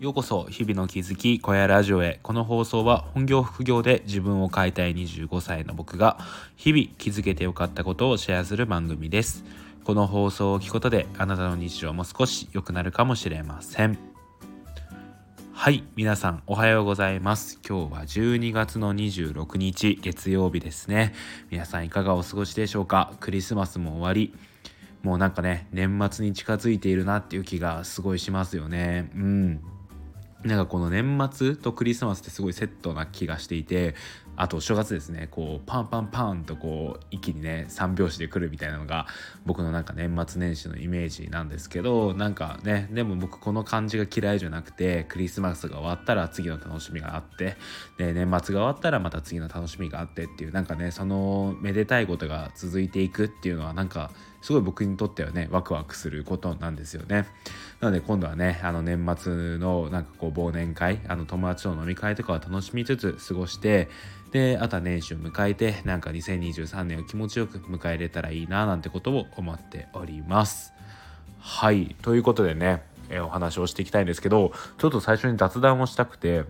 [0.00, 2.20] ようこそ日々の気づき小屋ラジオへ。
[2.22, 6.18] この放送は本業副業で自分を変えたい25歳の僕が
[6.54, 9.44] 日々気づけてよかったことをシェアする番組です。
[9.82, 13.98] この放送を聞くことであなたの日常も少し良くなるかもしれません。
[15.52, 17.58] はい皆さんおはようございます。
[17.68, 21.12] 今日は12月の26日月曜日ですね。
[21.50, 23.14] 皆さんいかがお過ごしでしょうか？
[23.18, 24.32] クリスマスも終わり。
[25.02, 29.10] もうなんかね年末に近づいているなっていう気がすごいしますよね。
[29.16, 29.60] うん。
[30.44, 33.94] なんかこの年末とクリスマスってすごいセットな気がしていて
[34.36, 39.08] あと正月ですねこうパンパンパンとこう一気にね3拍子で来るみたいなのが
[39.44, 47.56] 僕のなんか年末年始のイメージなんですけどなんかねでも僕この感じが嫌いじゃなくてクリスマスが終わったら次の楽しみがあって
[47.98, 57.26] で年末が終わったらまた次の楽しみがあってっていうなんかねそのめでたいことが続いていくっていうのはなんかすごい僕にとってはねワクワクすることなんですよね。
[57.80, 63.88] なので今度はねあの年末のなんかこう忘年会あの友達との飲み会とかを楽しみつつ過ごして
[64.30, 70.72] であとは年始を迎えてなんか2023年を気持ちよく迎えれたらいいななんてことを思っております。
[71.40, 76.44] はいということでね、えお話をしていきたいんですけどちょっと最初に雑談をしたくて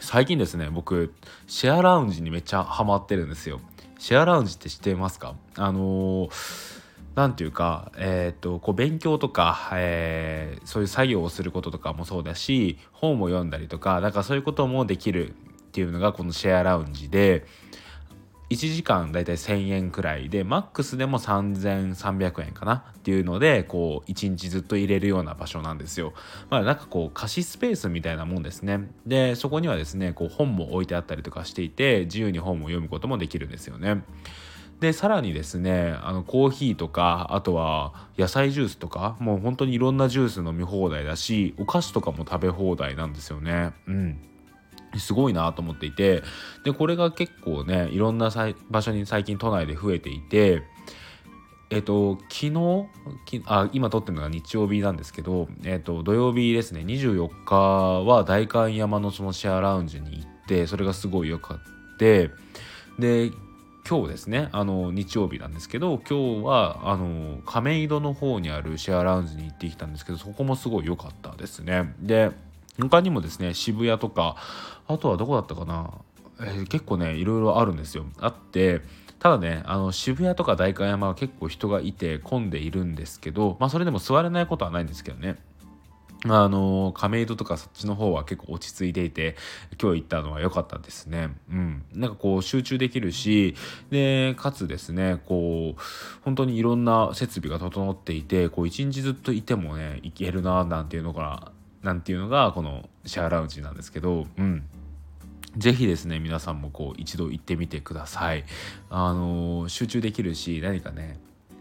[0.00, 1.14] 最近ですね僕
[1.46, 3.60] シェアラウンジにめっちゃハマってるんですよ。
[3.98, 5.34] シェアラウンジって知ってますか？
[5.56, 6.28] あの
[7.14, 15.32] 何ていうか、えーと、こう勉強とか、えー、そういう作業をすることとかもそうだし本を読んだりとかなんかそういうこともできるっ
[15.72, 17.44] ていうのがこのシェアラウンジで
[18.50, 26.14] 1時間だいたい1,000円くらいでマックスでも3,300円かなっていうのでこう1日ずっと入れるような場所なんですよ。
[26.48, 28.88] まあなんかこう貸しスペースみたいなもんですね。
[29.06, 34.02] でそこにはですねこう本も置いてあったりとかしていて自由に本を読むこともできるんですよね。
[34.80, 43.72] でさらにですねあのコーヒーとかあとは野菜ジュースとかもう本当にいろんなジュース飲み放題だしお菓子とかも食べ放題なんですよね。
[43.86, 44.18] うん
[44.96, 46.22] すごいなと思っていて
[46.64, 48.30] でこれが結構ねいろんな
[48.70, 50.62] 場所に最近都内で増えていて
[51.70, 52.86] えっと昨日
[53.46, 62.30] あ今撮ってるのが日曜日なんですけど、えっと、土曜日ですね24日は代官山のそのシェアラウンジに行ってそれがすごい良かって
[62.98, 63.30] で
[63.88, 71.94] 今日ですねあの日曜日なんですけど今日はあの亀戸の方にあるシェアラウンジに行ってきたんですけどそこもすごい良かったですね。
[72.00, 72.30] で
[72.80, 74.36] 他にもですね渋谷とか
[74.86, 75.90] あとはどこだったかな、
[76.40, 78.04] えー、結構ねいろいろあるんですよ。
[78.18, 78.80] あって
[79.18, 85.36] ただねあの渋谷とか代官山は結構人がいて混んでいるんですけどまあそれでも座れないことはないんですけどね。
[86.24, 89.36] あの亀戸とかそっちの方は結構落ち着いていて
[89.80, 91.30] 今日行ったのは良かったですね。
[91.48, 93.54] うん、なんかこう集中できるし
[93.90, 95.80] でかつですねこう
[96.24, 101.52] 本当にいろんな設備が整っていてこう一日ずっといてもねいけるななんていうのが
[101.82, 104.64] なんていうのがこのシェアラウンジなんですけど、うん。
[105.56, 108.44] ぜひですね皆さんもこう一度行ってみてください。
[108.90, 111.18] あのー、集中できるし何かね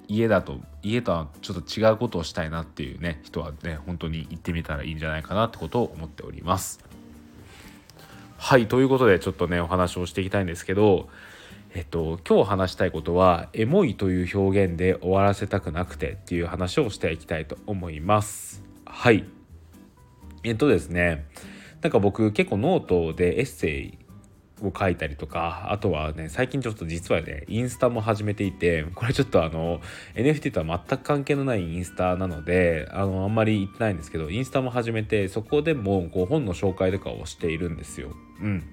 [0.07, 6.79] 家だと家とはちょっと違うことをしたいなっていうね人はね本当に行ってみたらいいんじゃないかなってことを思っております。
[8.37, 11.09] はいということでちょっとねお話をしていきたいんですけど
[11.73, 18.63] えっと今日話したいことはエモいという表現で終わらせたくなくてっていう話をしていきたいと思います。
[18.85, 19.36] はい
[20.43, 21.25] えっとですね
[21.81, 23.97] なんか僕結構ノートでエッセイ
[24.61, 29.81] を書いたりとかあとはね最近ちょっと実はねインスタも始めていてこれちょっとあの
[30.15, 38.09] NFT とは全く関係のないインスタなのであのあんまり言ってないんですけどインスタも始めてそこでもこう本の紹介とかをしているんですよ。
[38.41, 38.63] うん、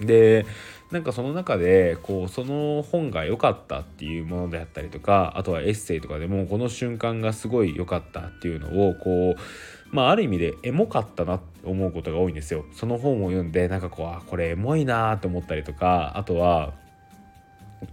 [0.00, 0.46] で
[0.90, 12.64] なんかその中でこうその本が良かったっていうものであったりとかあとはエッセイとかでもこの瞬間がすごい良かったっていうのをこうまあある意味でエモかったなって思うことが多いんですよ。
[12.72, 16.72] その本を読んでなんかこうあこれエモいなって思ったりとかあとは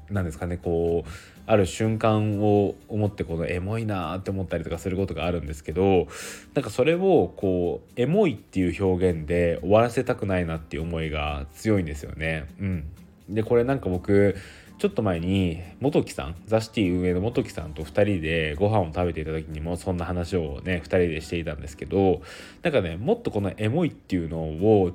[0.09, 1.09] 何ですかねこう
[1.45, 6.07] ある瞬間を思ってこのエモいなって思ったりとかすることがあるんですけど
[6.53, 12.45] なんかそれをこうエモいっていう表現で終わらせたくないなっていう思いが強いんですよね。
[12.59, 12.84] うん、
[13.29, 14.35] でこれなんか僕
[14.79, 22.22] ちょっと前に元木さんザ・シティ運営の元木さんと2人でご飯を食べていた時にもそんな話をね2人でしていたんですけど
[22.64, 24.93] なんかねもっとこのエモいっていうのを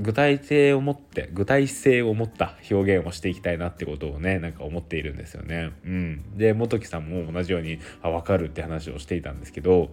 [0.00, 5.70] 具体性を持って具体性を持った表現をしていきたいなってことをねなんか思っているんですよね。
[5.84, 9.90] うん、で元木さんも同じようにあ分かるって話をしていたんですけど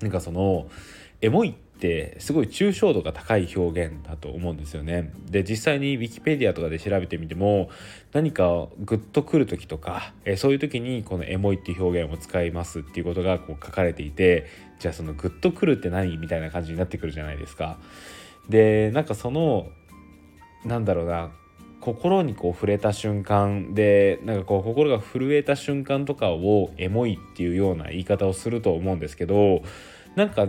[0.00, 0.68] なんかその
[1.20, 5.12] エモいっってすごい抽象度が高い表現だと思うんですよね。
[5.30, 7.68] で実際に Wikipedia とかで調べてみても
[8.12, 14.46] 何かグッとくる時とか、えそういう時にこのエモいっていう表現を使いますっていうことがこう書かれていて
[14.78, 17.78] じゃあそのグッとくるって何みたいな感じになってくるじゃないですか。
[18.48, 19.68] でなんかその
[20.64, 21.30] なんだろうな
[21.80, 29.62] 心にこう触れた瞬間でなんかこう心が震えた瞬間とかをエモいっていうような言い方をすると思うんですけど
[30.16, 30.48] なんか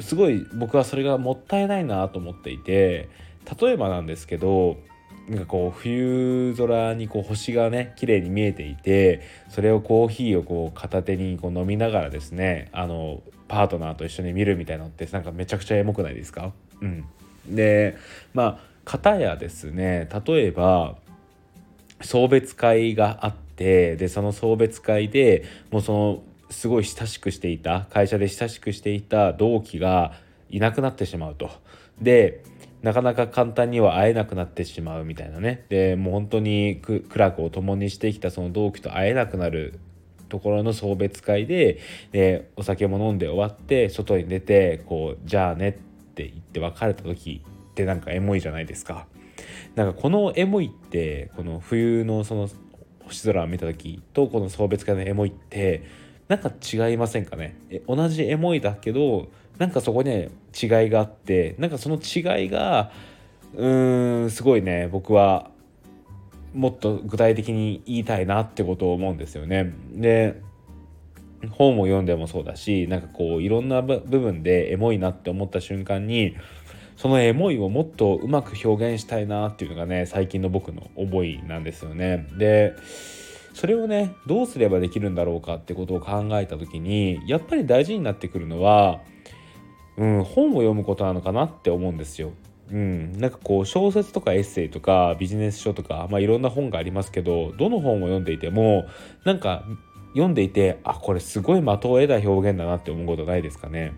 [0.00, 3.08] すごい僕はそれがもったいないなと思っていて
[3.60, 4.76] 例えばなんですけど
[5.28, 16.52] なんかこう冬空にこう星がね綺麗に見えていてそれをコーヒーをこう片手にこう飲みながらですねあのパートナーと一緒に見るみたいなのってなんかめちゃくちゃエモくないですか？
[16.80, 17.04] うん、
[17.48, 17.96] で
[18.34, 20.96] まあ片やですね例えば
[22.02, 30.12] 送別会があってでその送別会でもうそのすごい親しくしていた会社で親しくしていた同期が
[30.48, 31.50] いなくなってしまうと。
[32.00, 32.42] で
[32.82, 39.80] なかなか簡単には会えなくなってしまうみたいなねでもう本当に苦楽を共にしてきたその同期と会えなくなる
[40.28, 41.78] ところの送別会で
[42.12, 45.72] でお酒も飲んで終わって外に出てこうじゃあねっ
[46.14, 49.06] て言って別れた時ってなんかエモいじゃないですか。
[49.74, 52.48] なんかこのエモいってこの冬のその
[53.04, 55.82] 星空を見た時とこの送別会のエモいって
[56.28, 57.56] なんか違いませんかね？
[57.70, 59.28] え同じエモいだけど
[59.58, 60.26] なんかそこに違
[60.86, 62.90] いがあってなんかその違いが
[63.54, 65.50] うーんすごいね僕は
[66.52, 69.72] もっと具体的に言いたいなってことを思うんですよね。
[69.92, 70.40] で
[71.50, 76.34] 本を読んでもそうだしなんかこういろんな部分でエモいなって思った瞬間に
[76.96, 82.26] そのエモいをもっとうまく表現したいなっていうのがね最近の僕の思いなんですよね。
[82.38, 82.74] で
[83.56, 89.00] それをねどうすればできるんだろうかってことを考えた時にやっぱり大事になってくるのは、
[89.96, 92.32] うん、本を読むことなのかなって思うんですよ。
[92.70, 98.84] うん、なんかこう小説とかエッセイとかビジネス書とか、まあ、いろんな本がありますけどどの本を読んでいても
[99.24, 99.64] なんか
[100.08, 103.94] 読んでいてあこれすごい的を得た表現だなって思うことないですかね。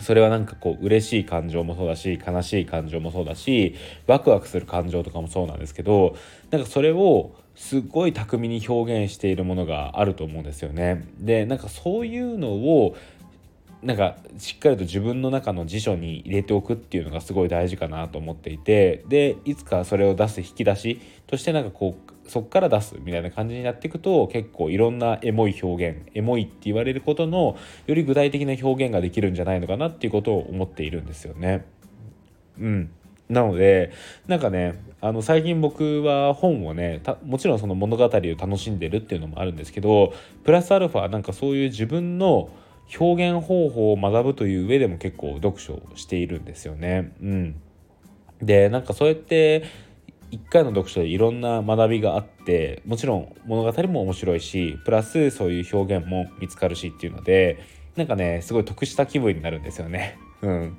[0.00, 3.76] それはなんかこう嬉しい感情もそうだし悲しい感情もそうだし
[4.08, 6.16] ワクワクする感情とかもそうなんですけど
[6.50, 11.06] なんかそれをすっごい巧みに表現しているものがあると思うんですよね。
[11.18, 12.96] でなんかそういうのを
[13.82, 27.56] なんかしっかりと自分の中の辞書に入れておくっていうのがすごい大事かなと思っていてでいつかそれを出す引き出しとしてなんかこうそっから出すみたいな感じになっていくと結構いろんなエモい表現エモいって言われることの
[27.86, 31.64] より具体的な表現ができるんじゃないのかなっていうことを思っているんですよね。
[32.60, 32.90] うん
[33.32, 33.92] なので
[34.26, 40.12] なんかねあの最近僕は本をねもちろんその物語を楽しんでるっていうのもあるんですけど
[40.44, 42.50] プラスアルファなんかそういう自分の
[42.98, 47.12] 表現方法を学ぶという上でも結構読書をしているんですよね。
[47.22, 47.54] うん、
[48.42, 49.64] でなんかそうやって
[50.30, 57.58] 1回の読書でいろんな学びがあってもちろん物語も面白いしプラスそういう表現も見つかるしっていうので
[57.96, 60.18] なんかねすごい得した気分になるんですよね。
[60.42, 60.76] うん、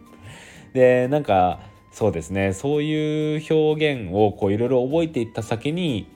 [0.74, 2.54] でなんかそうですね。
[2.54, 6.08] そういう表現をこういろいろ覚えていった先に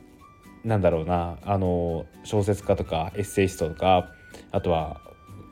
[0.66, 1.38] 何だろうな。
[1.46, 4.10] あの小説家とかエッセイストとか
[4.52, 5.00] あとは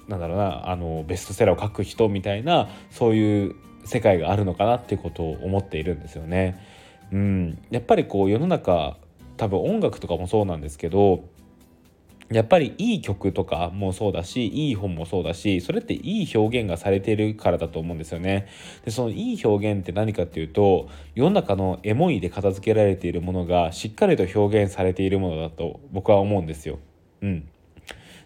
[0.07, 0.67] なんだろうな。
[0.67, 3.55] あのベストセラーを書く人みたいなそういう
[3.85, 6.59] 世界があるのかなっていうことを思っているんですよね。
[7.11, 8.97] うん、やっぱりこう世の中
[9.37, 11.23] 多分音楽とかもそうなんですけど
[12.31, 18.47] やっぱりいい曲とかもそうだしいい本もそうだしそれっていい表現がされているからだと思うんですよね。
[18.83, 26.79] でそのいい表現って何かっていうと世の中のエモいで片付けられているものがしっかりと表現されているものだと僕は思うんですよ。
[27.21, 27.47] うん、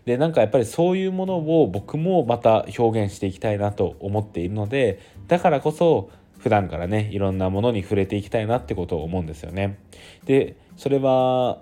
[0.05, 6.09] でなんかやっぱりそういうものを僕もまた表現していきたいなと思っているのでだからこそ
[6.39, 9.77] 普段からねいろんなものに触れていきたいなってことを思うんですよね。
[10.25, 11.61] でそれは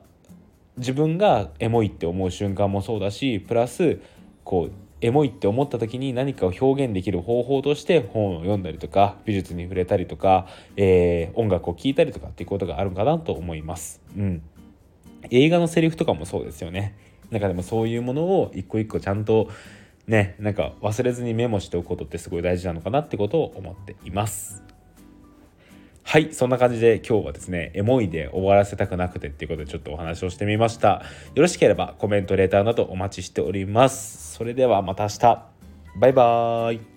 [0.77, 3.99] 自分がエモいって思う瞬間もそうだしプラス
[4.43, 14.01] こうエモいって思った時に何かを表現できる方法として本を読んだりとか美術に触れたりとか、えー、音楽を聴いたりとかっていうことがあるかなと思います。
[14.17, 14.41] うん、
[15.29, 16.95] 映画のセリフとかもそうですよね。
[17.29, 19.49] なんかでもそういうものを一個一個ちゃんと
[20.07, 24.66] ねなんか忘れずにメモしておくことってすごい大事なのかなってことを思っています。
[26.09, 31.01] はいそんな感じで今日はですねエモいで終わらせたくなくてっていうことでちょっとお話をしてみました。
[31.35, 34.35] よろしければコメントレーターなどお待ちしております。
[34.35, 35.45] それではまた明日。
[35.99, 36.96] バイバーイ。